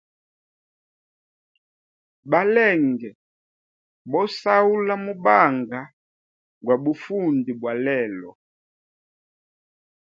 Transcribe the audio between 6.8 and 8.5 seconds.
bufundi bwa lelo.